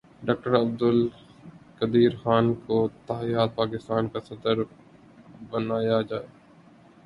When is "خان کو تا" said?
2.23-3.19